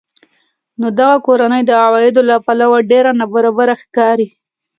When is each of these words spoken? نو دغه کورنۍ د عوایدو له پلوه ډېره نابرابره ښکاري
نو 0.79 0.87
دغه 0.99 1.15
کورنۍ 1.25 1.61
د 1.65 1.71
عوایدو 1.85 2.21
له 2.29 2.35
پلوه 2.45 2.77
ډېره 2.91 3.11
نابرابره 3.19 3.75
ښکاري 3.81 4.27